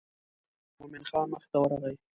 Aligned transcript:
مومن 0.79 1.03
خان 1.09 1.25
مخې 1.31 1.47
ته 1.51 1.57
ورغی. 1.61 1.95